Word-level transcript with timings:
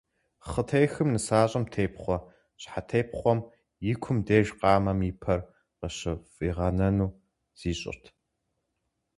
Хъытехым, 0.49 1.09
нысащӀэм 1.13 1.63
тепхъуа 1.73 2.17
щхьэтепхъуэм 2.61 3.39
и 3.91 3.93
кум 4.01 4.17
деж 4.27 4.47
къамэм 4.59 4.99
и 5.09 5.11
пэр 5.21 5.39
къыщыфӀигъэнэну 5.77 7.15
зищӀырт. 7.59 8.03